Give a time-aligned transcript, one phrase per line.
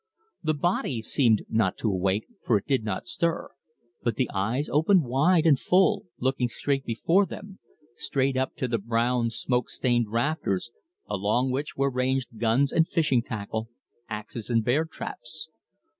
[0.41, 3.49] The body seemed not to awake, for it did not stir,
[4.01, 7.59] but the eyes opened wide and full, looking straight before them
[7.97, 10.71] straight up to the brown smoke stained rafters,
[11.07, 13.69] along which were ranged guns and fishing tackle,
[14.09, 15.49] axes and bear traps.